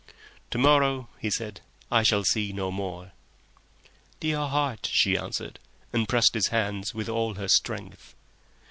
"To 0.49 0.57
morrow," 0.57 1.09
he 1.19 1.29
said, 1.29 1.61
"I 1.91 2.01
shall 2.01 2.23
see 2.23 2.51
no 2.51 2.71
more." 2.71 3.11
"Dear 4.19 4.47
heart!" 4.47 4.89
she 4.91 5.15
answered, 5.15 5.59
and 5.93 6.09
pressed 6.09 6.33
his 6.33 6.47
hands 6.47 6.95
with 6.95 7.07
all 7.07 7.35
her 7.35 7.47
strength. 7.47 8.15